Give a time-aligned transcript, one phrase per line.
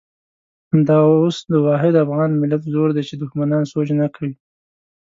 [0.71, 4.33] همدا اوس د واحد افغان ملت زور دی چې دښمنان سوچ نه کوي.